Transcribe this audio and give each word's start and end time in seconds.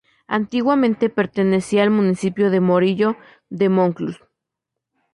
Antiguamente 0.25 1.11
pertenecía 1.11 1.83
al 1.83 1.91
municipio 1.91 2.49
de 2.49 2.59
Morillo 2.59 3.17
de 3.51 3.69
Monclús. 3.69 4.19